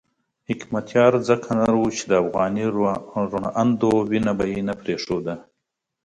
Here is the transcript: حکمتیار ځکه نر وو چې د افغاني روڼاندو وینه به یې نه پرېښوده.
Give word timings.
حکمتیار 0.49 1.13
ځکه 1.27 1.47
نر 1.59 1.73
وو 1.77 1.95
چې 1.97 2.03
د 2.07 2.13
افغاني 2.23 2.65
روڼاندو 2.75 3.91
وینه 4.09 4.33
به 4.37 4.45
یې 4.51 4.59
نه 4.67 4.73
پرېښوده. 4.81 5.35